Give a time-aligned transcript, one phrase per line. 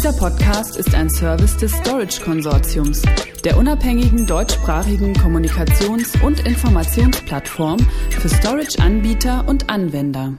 [0.00, 3.02] Dieser Podcast ist ein Service des Storage Konsortiums,
[3.44, 10.38] der unabhängigen deutschsprachigen Kommunikations- und Informationsplattform für Storage-Anbieter und Anwender.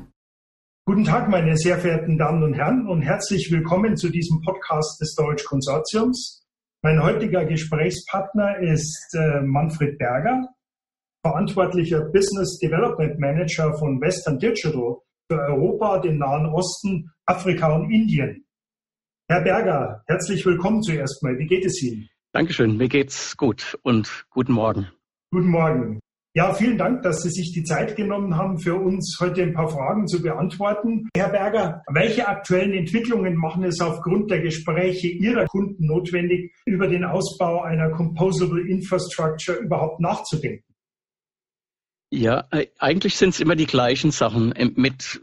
[0.87, 5.11] Guten Tag, meine sehr verehrten Damen und Herren, und herzlich willkommen zu diesem Podcast des
[5.11, 6.43] Storage Konsortiums.
[6.81, 10.49] Mein heutiger Gesprächspartner ist äh, Manfred Berger,
[11.23, 14.95] verantwortlicher Business Development Manager von Western Digital
[15.31, 18.43] für Europa, den Nahen Osten, Afrika und Indien.
[19.31, 21.39] Herr Berger, herzlich willkommen zuerst mal.
[21.39, 22.09] Wie geht es Ihnen?
[22.33, 24.89] Dankeschön, mir geht's gut und guten Morgen.
[25.31, 26.01] Guten Morgen.
[26.33, 29.69] Ja, vielen Dank, dass Sie sich die Zeit genommen haben, für uns heute ein paar
[29.69, 31.07] Fragen zu beantworten.
[31.15, 37.05] Herr Berger, welche aktuellen Entwicklungen machen es aufgrund der Gespräche Ihrer Kunden notwendig, über den
[37.05, 40.65] Ausbau einer Composable Infrastructure überhaupt nachzudenken?
[42.13, 44.53] Ja, äh, eigentlich sind es immer die gleichen Sachen.
[44.57, 45.21] Ähm, mit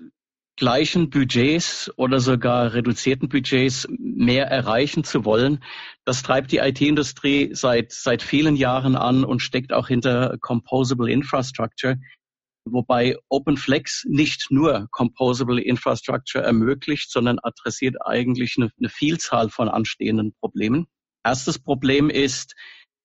[0.58, 5.62] gleichen Budgets oder sogar reduzierten Budgets mehr erreichen zu wollen.
[6.04, 11.96] Das treibt die IT-Industrie seit, seit vielen Jahren an und steckt auch hinter Composable Infrastructure,
[12.64, 20.34] wobei OpenFlex nicht nur Composable Infrastructure ermöglicht, sondern adressiert eigentlich eine, eine Vielzahl von anstehenden
[20.40, 20.86] Problemen.
[21.24, 22.54] Erstes Problem ist,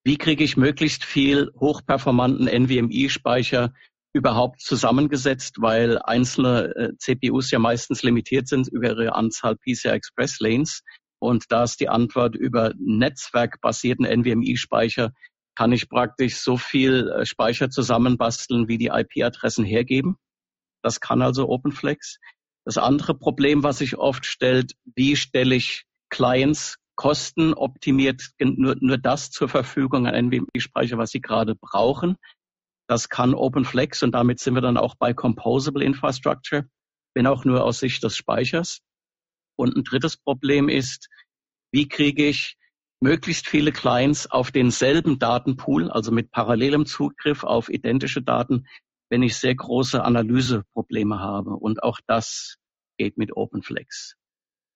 [0.03, 3.73] wie kriege ich möglichst viel hochperformanten NVMe-Speicher
[4.13, 10.39] überhaupt zusammengesetzt, weil einzelne äh, CPUs ja meistens limitiert sind über ihre Anzahl PCI Express
[10.39, 10.83] Lanes.
[11.19, 15.11] Und da ist die Antwort über netzwerkbasierten NVMe-Speicher,
[15.55, 20.17] kann ich praktisch so viel äh, Speicher zusammenbasteln, wie die IP-Adressen hergeben.
[20.83, 22.19] Das kann also OpenFlex.
[22.65, 29.31] Das andere Problem, was sich oft stellt, wie stelle ich Clients kostenoptimiert nur, nur das
[29.31, 32.17] zur Verfügung an NVMe-Speicher, was sie gerade brauchen.
[32.87, 36.67] Das kann OpenFlex und damit sind wir dann auch bei Composable Infrastructure,
[37.13, 38.79] wenn auch nur aus Sicht des Speichers.
[39.55, 41.09] Und ein drittes Problem ist,
[41.71, 42.57] wie kriege ich
[42.99, 48.65] möglichst viele Clients auf denselben Datenpool, also mit parallelem Zugriff auf identische Daten,
[49.09, 51.51] wenn ich sehr große Analyseprobleme habe.
[51.51, 52.55] Und auch das
[52.97, 54.15] geht mit OpenFlex.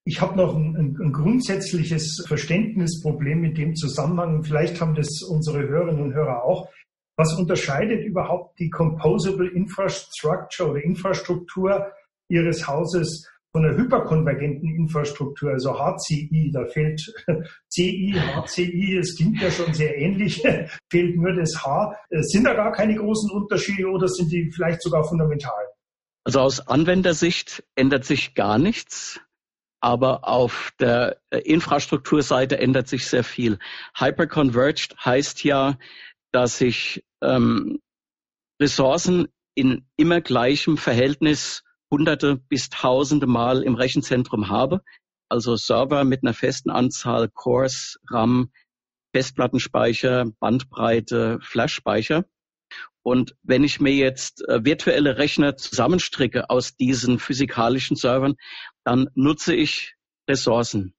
[0.06, 4.44] Ich habe noch ein, ein, grundsätzliches Verständnisproblem in dem Zusammenhang.
[4.44, 6.70] Vielleicht haben das unsere Hörerinnen und Hörer auch.
[7.18, 11.92] Was unterscheidet überhaupt die Composable Infrastructure oder Infrastruktur
[12.30, 17.02] Ihres Hauses von einer hyperkonvergenten Infrastruktur, also HCI, da fehlt
[17.70, 20.44] CI, HCI, es klingt ja schon sehr ähnlich,
[20.92, 21.96] fehlt nur das H.
[22.12, 25.66] Sind da gar keine großen Unterschiede oder sind die vielleicht sogar fundamental?
[26.24, 29.20] Also aus Anwendersicht ändert sich gar nichts,
[29.80, 33.58] aber auf der Infrastrukturseite ändert sich sehr viel.
[33.98, 35.78] Hyperconverged heißt ja,
[36.38, 37.80] dass ich ähm,
[38.62, 44.84] Ressourcen in immer gleichem Verhältnis hunderte bis tausende Mal im Rechenzentrum habe.
[45.30, 48.52] Also Server mit einer festen Anzahl Cores, RAM,
[49.16, 52.26] Festplattenspeicher, Bandbreite, Flashspeicher.
[53.02, 58.36] Und wenn ich mir jetzt äh, virtuelle Rechner zusammenstricke aus diesen physikalischen Servern,
[58.84, 59.96] dann nutze ich
[60.30, 60.94] Ressourcen.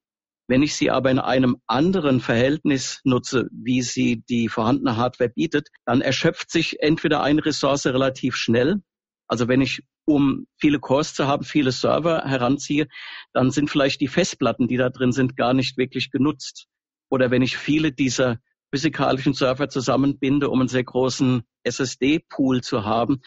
[0.49, 5.69] Wenn ich sie aber in einem anderen Verhältnis nutze, wie sie die vorhandene Hardware bietet,
[5.85, 8.83] dann erschöpft sich entweder eine Ressource relativ schnell.
[9.29, 12.89] Also wenn ich, um viele Cores zu haben, viele Server heranziehe,
[13.35, 16.67] dann sind vielleicht die Festplatten, die da drin sind, gar nicht wirklich genutzt.
[17.11, 18.39] Oder wenn ich viele dieser
[18.75, 23.21] physikalischen Server zusammenbinde, um einen sehr großen SSD-Pool zu haben,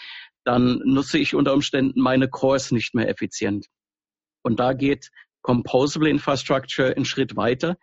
[0.44, 3.68] dann nutze ich unter Umständen meine Cores nicht mehr effizient.
[4.44, 5.12] Und da geht
[5.42, 7.78] Composable Infrastructure einen Schritt weiter,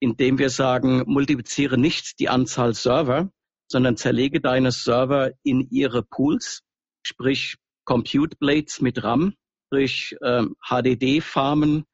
[0.00, 3.30] indem wir sagen, multipliziere nicht die Anzahl Server,
[3.70, 6.62] sondern zerlege deine Server in ihre Pools,
[7.02, 9.34] sprich Compute Blades mit RAM,
[9.66, 11.84] sprich ähm, HDD-Farmen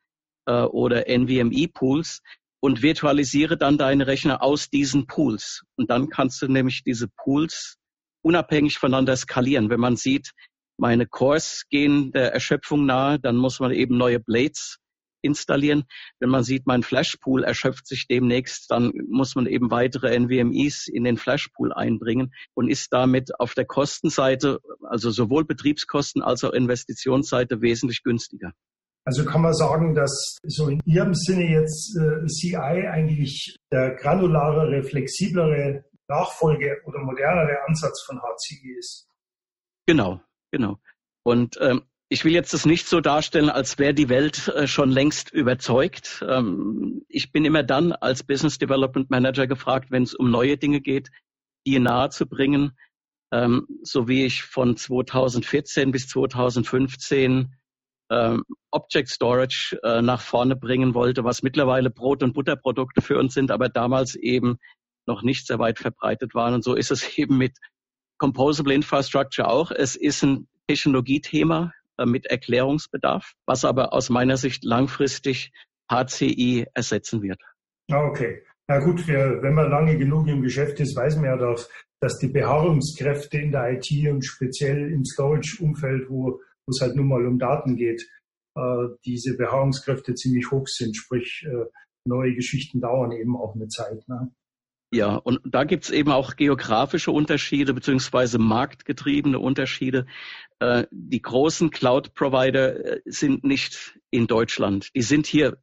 [0.47, 2.21] äh, oder NVMe-Pools
[2.61, 5.62] und virtualisiere dann deine Rechner aus diesen Pools.
[5.77, 7.77] Und dann kannst du nämlich diese Pools
[8.25, 9.69] unabhängig voneinander skalieren.
[9.69, 10.33] Wenn man sieht,
[10.79, 14.79] meine Cores gehen der Erschöpfung nahe, dann muss man eben neue Blades
[15.22, 15.84] installieren.
[16.21, 21.05] Wenn man sieht, mein Flashpool erschöpft sich demnächst, dann muss man eben weitere NVMEs in
[21.05, 27.62] den Flashpool einbringen und ist damit auf der Kostenseite, also sowohl Betriebskosten als auch Investitionsseite
[27.62, 28.52] wesentlich günstiger.
[29.05, 34.85] Also kann man sagen, dass so in Ihrem Sinne jetzt äh, CI eigentlich der granularere,
[34.85, 39.08] flexiblere Nachfolge oder modernere Ansatz von HCI ist.
[39.87, 40.20] Genau,
[40.52, 40.79] genau.
[41.25, 41.82] Und ähm,
[42.12, 46.23] ich will jetzt das nicht so darstellen, als wäre die Welt äh, schon längst überzeugt.
[46.29, 50.82] Ähm, ich bin immer dann als Business Development Manager gefragt, wenn es um neue Dinge
[50.82, 51.11] geht,
[51.67, 52.76] die nahe zu bringen.
[53.32, 57.55] Ähm, so wie ich von 2014 bis 2015
[58.11, 63.32] ähm, Object Storage äh, nach vorne bringen wollte, was mittlerweile Brot- und Butterprodukte für uns
[63.32, 64.59] sind, aber damals eben
[65.06, 66.53] noch nicht sehr weit verbreitet waren.
[66.53, 67.56] Und so ist es eben mit
[68.19, 69.70] Composable Infrastructure auch.
[69.70, 71.73] Es ist ein Technologiethema
[72.05, 75.53] mit Erklärungsbedarf, was aber aus meiner Sicht langfristig
[75.91, 77.41] HCI ersetzen wird.
[77.91, 78.43] Ah, okay.
[78.69, 81.69] Na gut, wir, wenn man lange genug im Geschäft ist, weiß man ja, dass,
[82.00, 87.09] dass die Beharrungskräfte in der IT und speziell im Storage-Umfeld, wo, wo es halt nun
[87.09, 88.09] mal um Daten geht,
[88.56, 90.97] äh, diese Beharrungskräfte ziemlich hoch sind.
[90.97, 91.67] Sprich, äh,
[92.06, 94.06] neue Geschichten dauern eben auch eine Zeit.
[94.09, 94.31] Ne?
[94.94, 100.06] Ja, und da gibt's eben auch geografische Unterschiede beziehungsweise marktgetriebene Unterschiede.
[100.59, 104.94] Äh, die großen Cloud-Provider äh, sind nicht in Deutschland.
[104.94, 105.56] Die sind hier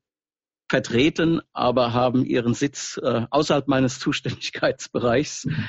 [0.68, 5.46] vertreten, aber haben ihren Sitz äh, außerhalb meines Zuständigkeitsbereichs.
[5.46, 5.66] Mhm.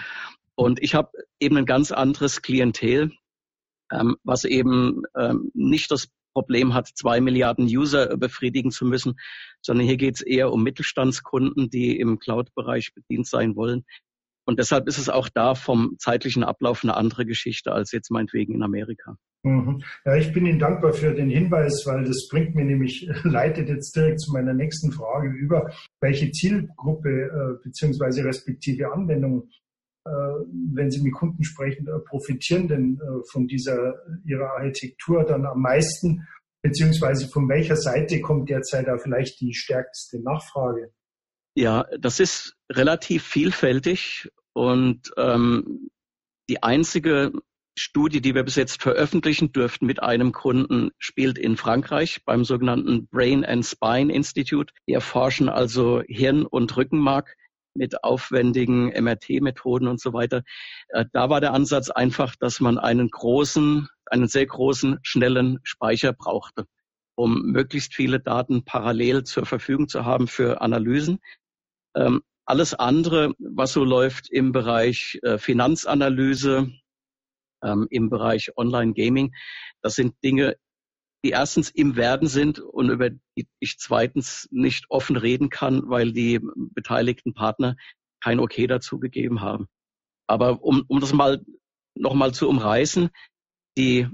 [0.54, 3.12] Und ich habe eben ein ganz anderes Klientel,
[3.92, 9.14] ähm, was eben ähm, nicht das Problem hat, zwei Milliarden User befriedigen zu müssen,
[9.60, 13.84] sondern hier geht es eher um Mittelstandskunden, die im Cloud-Bereich bedient sein wollen.
[14.46, 18.54] Und deshalb ist es auch da vom zeitlichen Ablauf eine andere Geschichte als jetzt meinetwegen
[18.54, 19.16] in Amerika.
[19.42, 19.82] Mhm.
[20.04, 23.94] Ja, ich bin Ihnen dankbar für den Hinweis, weil das bringt mir nämlich, leitet jetzt
[23.96, 29.48] direkt zu meiner nächsten Frage über, welche Zielgruppe äh, beziehungsweise respektive Anwendung,
[30.04, 33.94] wenn Sie mit Kunden sprechen, äh, profitieren denn äh, von dieser
[34.24, 36.26] Ihrer Architektur dann am meisten,
[36.62, 40.92] beziehungsweise von welcher Seite kommt derzeit da vielleicht die stärkste Nachfrage?
[41.54, 45.90] Ja, das ist relativ vielfältig und ähm,
[46.48, 47.32] die einzige
[47.76, 53.06] Studie, die wir bis jetzt veröffentlichen dürften mit einem Kunden, spielt in Frankreich beim sogenannten
[53.06, 54.72] Brain and Spine Institute.
[54.86, 57.36] Die erforschen also Hirn- und Rückenmark
[57.74, 60.42] mit aufwendigen MRT-Methoden und so weiter.
[60.88, 66.12] Äh, da war der Ansatz einfach, dass man einen großen, einen sehr großen, schnellen Speicher
[66.12, 66.66] brauchte,
[67.14, 71.20] um möglichst viele Daten parallel zur Verfügung zu haben für Analysen.
[71.94, 76.72] Ähm, alles andere, was so läuft im Bereich äh, Finanzanalyse,
[77.62, 79.32] ähm, im Bereich Online-Gaming.
[79.82, 80.56] Das sind Dinge,
[81.24, 86.12] die erstens im Werden sind und über die ich zweitens nicht offen reden kann, weil
[86.12, 87.76] die beteiligten Partner
[88.22, 89.66] kein Okay dazu gegeben haben.
[90.26, 91.44] Aber um, um das mal
[91.94, 93.10] nochmal zu umreißen,
[93.76, 94.08] die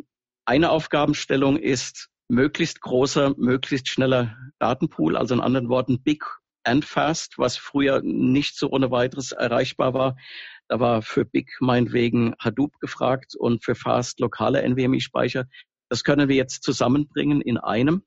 [0.45, 6.25] eine Aufgabenstellung ist möglichst großer, möglichst schneller Datenpool, also in anderen Worten Big
[6.65, 10.17] and Fast, was früher nicht so ohne weiteres erreichbar war.
[10.69, 15.47] Da war für Big meinetwegen Hadoop gefragt und für Fast lokale NVMe-Speicher.
[15.89, 18.03] Das können wir jetzt zusammenbringen in einem.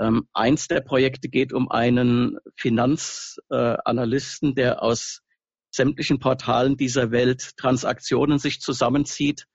[0.00, 5.22] Ähm, eins der Projekte geht um einen Finanzanalysten, äh, der aus
[5.70, 9.46] sämtlichen Portalen dieser Welt Transaktionen sich zusammenzieht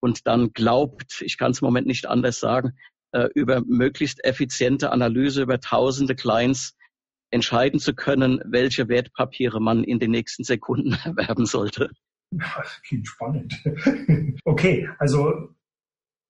[0.00, 2.72] und dann glaubt, ich kann es im Moment nicht anders sagen,
[3.12, 6.76] äh, über möglichst effiziente Analyse über tausende Clients
[7.30, 11.90] entscheiden zu können, welche Wertpapiere man in den nächsten Sekunden erwerben sollte.
[12.30, 13.54] Das klingt spannend.
[14.44, 15.54] Okay, also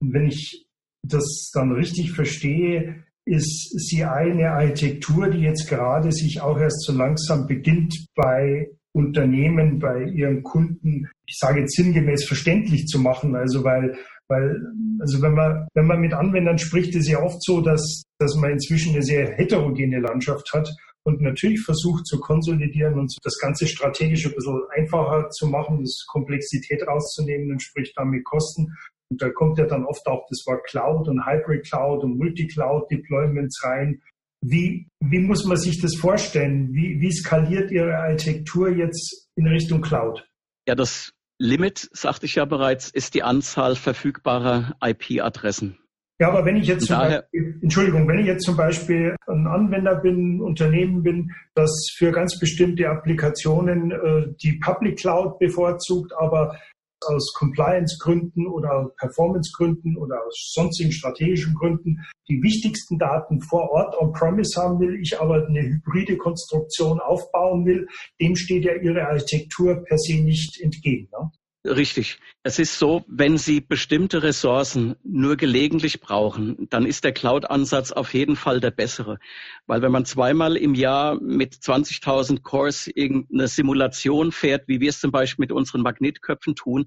[0.01, 0.67] wenn ich
[1.07, 6.93] das dann richtig verstehe, ist CI eine Architektur, die jetzt gerade sich auch erst so
[6.93, 13.37] langsam beginnt bei Unternehmen, bei ihren Kunden, ich sage jetzt sinngemäß verständlich zu machen.
[13.37, 13.97] Also weil,
[14.29, 14.61] weil,
[14.99, 18.53] also wenn man, wenn man mit Anwendern spricht, ist ja oft so, dass, dass man
[18.53, 20.69] inzwischen eine sehr heterogene Landschaft hat
[21.05, 26.05] und natürlich versucht zu konsolidieren und das Ganze strategisch ein bisschen einfacher zu machen, das
[26.09, 28.75] Komplexität rauszunehmen und sprich damit Kosten.
[29.11, 32.91] Und da kommt ja dann oft auch das Wort Cloud und Hybrid Cloud und Multi-Cloud
[32.91, 34.01] Deployments rein.
[34.43, 36.73] Wie, wie muss man sich das vorstellen?
[36.73, 40.27] Wie, wie skaliert Ihre Architektur jetzt in Richtung Cloud?
[40.67, 45.79] Ja, das Limit, sagte ich ja bereits, ist die Anzahl verfügbarer IP-Adressen.
[46.21, 49.47] Ja, aber wenn ich jetzt zum daher, Beispiel, Entschuldigung, wenn ich jetzt zum Beispiel ein
[49.47, 56.13] Anwender bin, ein Unternehmen bin, das für ganz bestimmte Applikationen äh, die Public Cloud bevorzugt,
[56.19, 56.59] aber
[57.07, 64.61] aus Compliance-Gründen oder Performance-Gründen oder aus sonstigen strategischen Gründen die wichtigsten Daten vor Ort on-premise
[64.61, 67.89] haben will, ich aber eine hybride Konstruktion aufbauen will,
[68.21, 71.09] dem steht ja Ihre Architektur per se nicht entgegen.
[71.11, 71.31] Ne?
[71.67, 72.19] Richtig.
[72.43, 78.15] Es ist so, wenn Sie bestimmte Ressourcen nur gelegentlich brauchen, dann ist der Cloud-Ansatz auf
[78.15, 79.19] jeden Fall der bessere.
[79.67, 85.01] Weil wenn man zweimal im Jahr mit 20.000 Cores irgendeine Simulation fährt, wie wir es
[85.01, 86.87] zum Beispiel mit unseren Magnetköpfen tun,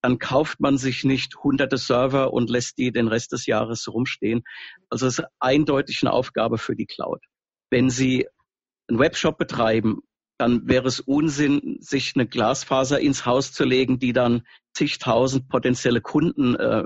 [0.00, 4.44] dann kauft man sich nicht hunderte Server und lässt die den Rest des Jahres rumstehen.
[4.90, 7.20] Also es ist eindeutig eine Aufgabe für die Cloud.
[7.68, 8.28] Wenn Sie
[8.86, 10.02] einen Webshop betreiben
[10.38, 16.00] dann wäre es Unsinn, sich eine Glasfaser ins Haus zu legen, die dann zigtausend potenzielle
[16.00, 16.84] Kunden äh,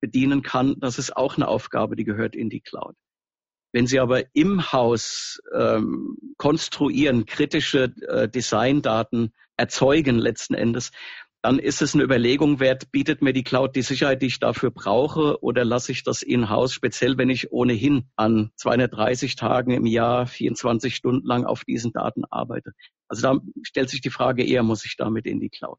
[0.00, 2.94] bedienen kann, das ist auch eine Aufgabe, die gehört in die Cloud.
[3.72, 10.90] Wenn Sie aber im Haus ähm, konstruieren, kritische äh, Designdaten erzeugen letzten Endes,
[11.42, 14.70] dann ist es eine Überlegung wert, bietet mir die Cloud die Sicherheit, die ich dafür
[14.70, 20.26] brauche, oder lasse ich das in-house, speziell wenn ich ohnehin an 230 Tagen im Jahr
[20.26, 22.72] 24 Stunden lang auf diesen Daten arbeite.
[23.08, 25.78] Also da stellt sich die Frage eher, muss ich damit in die Cloud?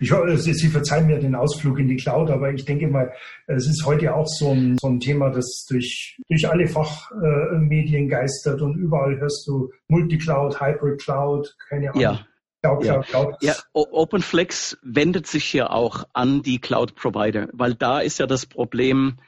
[0.00, 3.10] Ich hoffe, Sie verzeihen mir den Ausflug in die Cloud, aber ich denke mal,
[3.46, 8.60] es ist heute auch so ein, so ein Thema, das durch, durch alle Fachmedien geistert
[8.60, 12.02] und überall hörst du Multicloud, Hybrid Cloud, keine Ahnung.
[12.02, 12.26] Ja.
[12.64, 13.36] Cloud, Cloud, Cloud.
[13.42, 19.18] Ja, OpenFlex wendet sich hier auch an die Cloud-Provider, weil da ist ja das Problem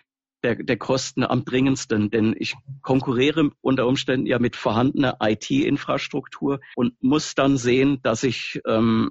[0.43, 6.95] der, der Kosten am dringendsten, denn ich konkurriere unter Umständen ja mit vorhandener IT-Infrastruktur und
[7.03, 9.11] muss dann sehen, dass ich ähm,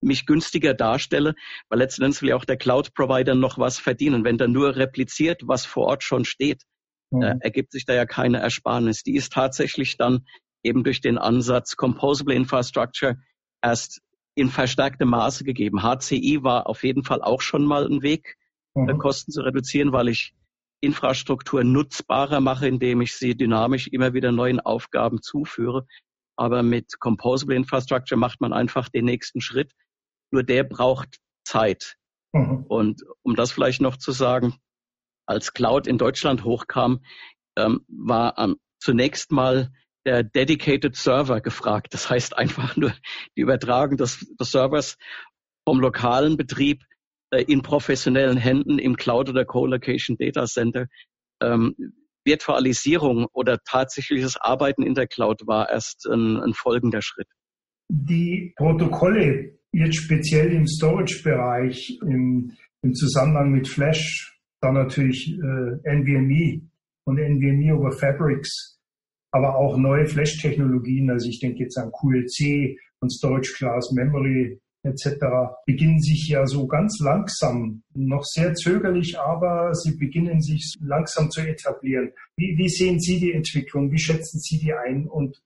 [0.00, 1.34] mich günstiger darstelle,
[1.68, 4.24] weil letztendlich will ja auch der Cloud-Provider noch was verdienen.
[4.24, 6.62] Wenn der nur repliziert, was vor Ort schon steht,
[7.10, 7.22] mhm.
[7.22, 9.02] äh, ergibt sich da ja keine Ersparnis.
[9.02, 10.26] Die ist tatsächlich dann
[10.62, 13.16] eben durch den Ansatz Composable Infrastructure
[13.62, 14.02] erst
[14.34, 15.82] in verstärktem Maße gegeben.
[15.82, 18.36] HCI war auf jeden Fall auch schon mal ein Weg,
[18.74, 18.88] mhm.
[18.88, 20.34] Äh, Kosten zu reduzieren, weil ich
[20.80, 25.86] Infrastruktur nutzbarer mache, indem ich sie dynamisch immer wieder neuen Aufgaben zuführe.
[26.36, 29.72] Aber mit Composable Infrastructure macht man einfach den nächsten Schritt.
[30.32, 31.96] Nur der braucht Zeit.
[32.32, 32.64] Mhm.
[32.68, 34.54] Und um das vielleicht noch zu sagen,
[35.26, 37.04] als Cloud in Deutschland hochkam,
[37.56, 39.70] ähm, war ähm, zunächst mal
[40.04, 41.94] der Dedicated Server gefragt.
[41.94, 42.92] Das heißt einfach nur
[43.36, 44.96] die Übertragung des, des Servers
[45.64, 46.82] vom lokalen Betrieb
[47.30, 50.86] äh, in professionellen Händen im Cloud oder Co-Location Data Center.
[51.40, 51.74] Ähm,
[52.24, 57.26] Virtualisierung oder tatsächliches Arbeiten in der Cloud war erst ein, ein folgender Schritt.
[57.88, 66.62] Die Protokolle jetzt speziell im Storage-Bereich, im, im, Zusammenhang mit Flash, dann natürlich äh, NVMe
[67.04, 68.78] und NVMe over Fabrics,
[69.32, 75.16] aber auch neue Flash-Technologien, also ich denke jetzt an QLC und Storage Class Memory etc.,
[75.64, 81.40] beginnen sich ja so ganz langsam, noch sehr zögerlich, aber sie beginnen sich langsam zu
[81.40, 82.12] etablieren.
[82.36, 83.90] Wie, wie sehen Sie die Entwicklung?
[83.90, 85.06] Wie schätzen Sie die ein?
[85.06, 85.40] Und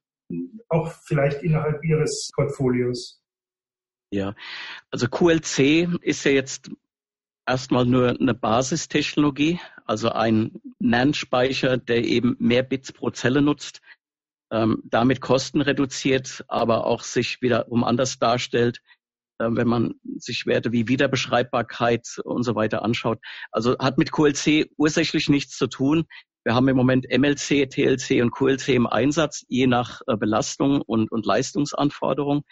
[0.68, 3.20] auch vielleicht innerhalb Ihres Portfolios?
[4.10, 4.34] Ja,
[4.90, 6.70] also QLC ist ja jetzt
[7.46, 13.80] erstmal nur eine Basistechnologie, also ein NAND-Speicher, der eben mehr Bits pro Zelle nutzt,
[14.50, 18.80] ähm, damit Kosten reduziert, aber auch sich wiederum anders darstellt,
[19.38, 23.18] äh, wenn man sich Werte wie Wiederbeschreibbarkeit und so weiter anschaut.
[23.50, 26.04] Also hat mit QLC ursächlich nichts zu tun.
[26.44, 31.10] Wir haben im Moment MLC, TLC und QLC im Einsatz, je nach äh, Belastung und,
[31.10, 32.44] und Leistungsanforderung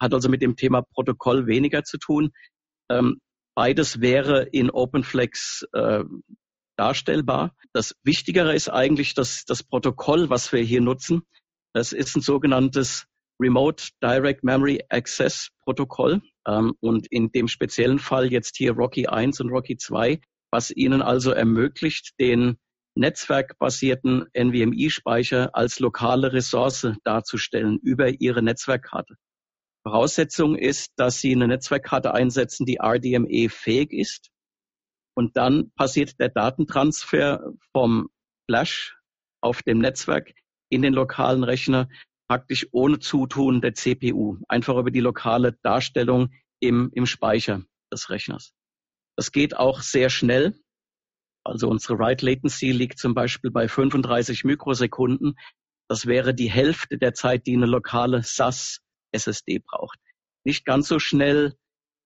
[0.00, 2.30] hat also mit dem Thema Protokoll weniger zu tun.
[2.90, 3.20] Ähm,
[3.54, 6.04] beides wäre in OpenFlex äh,
[6.76, 7.54] darstellbar.
[7.72, 11.22] Das Wichtigere ist eigentlich, dass das Protokoll, was wir hier nutzen,
[11.72, 13.06] das ist ein sogenanntes
[13.40, 16.22] Remote Direct Memory Access Protokoll.
[16.46, 20.20] Ähm, und in dem speziellen Fall jetzt hier Rocky 1 und Rocky 2,
[20.52, 22.58] was Ihnen also ermöglicht, den
[22.96, 29.16] netzwerkbasierten NVMe-Speicher als lokale Ressource darzustellen über Ihre Netzwerkkarte.
[29.86, 34.30] Voraussetzung ist, dass Sie eine Netzwerkkarte einsetzen, die RDME fähig ist.
[35.14, 38.08] Und dann passiert der Datentransfer vom
[38.48, 38.96] Flash
[39.42, 40.32] auf dem Netzwerk
[40.70, 41.88] in den lokalen Rechner
[42.28, 47.62] praktisch ohne Zutun der CPU, einfach über die lokale Darstellung im, im Speicher
[47.92, 48.54] des Rechners.
[49.16, 50.58] Das geht auch sehr schnell.
[51.44, 55.38] Also unsere Write Latency liegt zum Beispiel bei 35 Mikrosekunden.
[55.88, 58.80] Das wäre die Hälfte der Zeit, die eine lokale SAS
[59.14, 59.98] SSD braucht.
[60.44, 61.54] Nicht ganz so schnell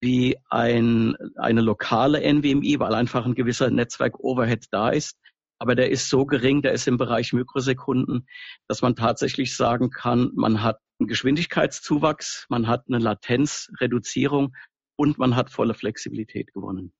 [0.01, 5.17] wie ein, eine lokale NVMe, weil einfach ein gewisser Netzwerk-Overhead da ist.
[5.59, 8.29] Aber der ist so gering, der ist im Bereich Mikrosekunden,
[8.69, 14.55] dass man tatsächlich sagen kann, man hat einen Geschwindigkeitszuwachs, man hat eine Latenzreduzierung
[14.97, 16.93] und man hat volle Flexibilität gewonnen.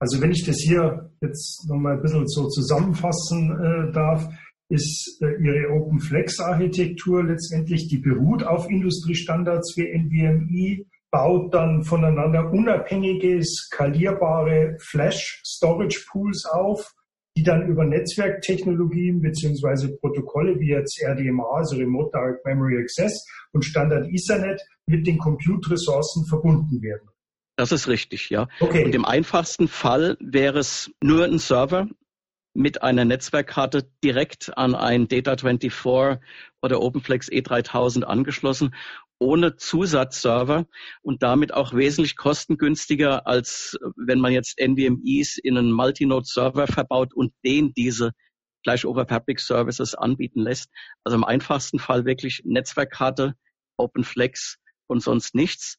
[0.00, 4.28] Also wenn ich das hier jetzt nochmal ein bisschen so zusammenfassen äh, darf,
[4.72, 13.42] ist äh, ihre OpenFlex-Architektur letztendlich, die beruht auf Industriestandards wie NVMe, baut dann voneinander unabhängige,
[13.44, 16.90] skalierbare Flash-Storage-Pools auf,
[17.36, 23.64] die dann über Netzwerktechnologien beziehungsweise Protokolle wie jetzt RDMA, also Remote Direct Memory Access und
[23.64, 27.08] Standard Ethernet mit den Compute-Ressourcen verbunden werden.
[27.56, 28.48] Das ist richtig, ja.
[28.60, 28.86] Okay.
[28.86, 31.88] Und im einfachsten Fall wäre es nur ein Server,
[32.54, 36.20] mit einer Netzwerkkarte direkt an ein Data24
[36.60, 38.74] oder OpenFlex E3000 angeschlossen,
[39.18, 40.66] ohne Zusatzserver
[41.02, 47.32] und damit auch wesentlich kostengünstiger, als wenn man jetzt NVMEs in einen Multinode-Server verbaut und
[47.44, 48.12] den diese
[48.64, 50.70] gleich over Public Services anbieten lässt.
[51.04, 53.34] Also im einfachsten Fall wirklich Netzwerkkarte,
[53.76, 55.78] OpenFlex und sonst nichts.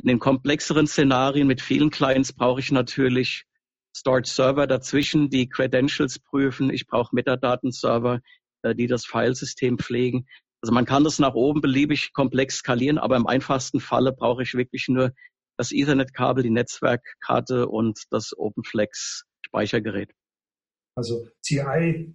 [0.00, 3.44] In den komplexeren Szenarien mit vielen Clients brauche ich natürlich
[3.96, 6.70] Storage Server dazwischen, die Credentials prüfen.
[6.70, 8.20] Ich brauche Metadatenserver,
[8.62, 10.26] äh, die das Filesystem pflegen.
[10.62, 14.54] Also man kann das nach oben beliebig komplex skalieren, aber im einfachsten Falle brauche ich
[14.54, 15.12] wirklich nur
[15.56, 20.12] das Ethernet-Kabel, die Netzwerkkarte und das OpenFlex Speichergerät.
[20.96, 22.14] Also CI,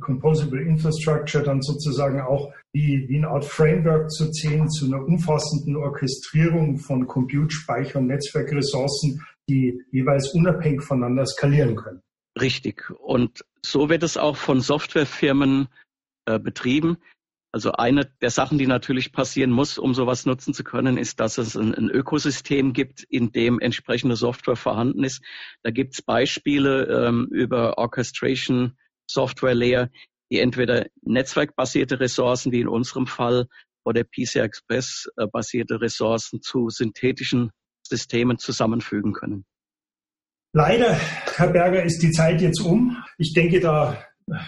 [0.00, 5.76] Composable Infrastructure, dann sozusagen auch wie, wie eine Art Framework zu sehen zu einer umfassenden
[5.76, 12.02] Orchestrierung von Compute, Speicher und Netzwerkressourcen, die jeweils unabhängig voneinander skalieren können.
[12.40, 12.90] Richtig.
[12.90, 15.68] Und so wird es auch von Softwarefirmen
[16.26, 16.98] äh, betrieben.
[17.50, 21.38] Also eine der Sachen, die natürlich passieren muss, um sowas nutzen zu können, ist, dass
[21.38, 25.24] es ein, ein Ökosystem gibt, in dem entsprechende Software vorhanden ist.
[25.62, 28.76] Da gibt es Beispiele ähm, über Orchestration
[29.10, 29.88] Software Layer,
[30.30, 33.48] die entweder netzwerkbasierte Ressourcen, wie in unserem Fall,
[33.84, 37.50] oder PCI Express äh, basierte Ressourcen zu synthetischen
[37.88, 39.44] Systemen zusammenfügen können.
[40.52, 40.98] Leider,
[41.36, 42.96] Herr Berger, ist die Zeit jetzt um.
[43.18, 43.98] Ich denke, da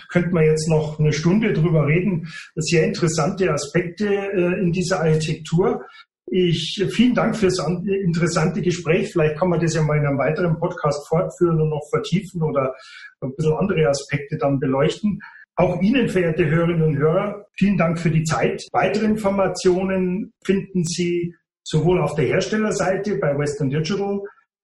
[0.09, 2.28] könnte man jetzt noch eine Stunde drüber reden.
[2.56, 5.85] Sehr interessante Aspekte äh, in dieser Architektur.
[6.26, 9.11] Ich, vielen Dank fürs interessante Gespräch.
[9.11, 12.73] Vielleicht kann man das ja mal in einem weiteren Podcast fortführen und noch vertiefen oder
[13.20, 15.20] ein bisschen andere Aspekte dann beleuchten.
[15.56, 18.62] Auch Ihnen, verehrte Hörerinnen und Hörer, vielen Dank für die Zeit.
[18.73, 24.21] Weitere Informationen finden Sie sowohl auf der Herstellerseite bei Western Digital,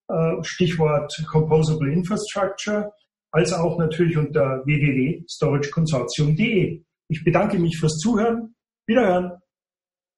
[0.09, 2.93] äh, Stichwort Composable Infrastructure,
[3.33, 6.83] als auch natürlich unter www.storageconsortium.de.
[7.09, 8.55] Ich bedanke mich fürs Zuhören.
[8.87, 9.33] Wiederhören.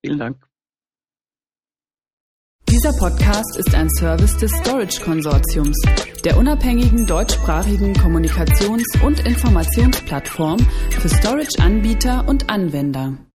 [0.05, 0.47] Vielen Dank.
[2.71, 5.81] Dieser Podcast ist ein Service des Storage Konsortiums,
[6.23, 10.59] der unabhängigen deutschsprachigen Kommunikations- und Informationsplattform
[10.91, 13.28] für Storage-Anbieter und Anwender.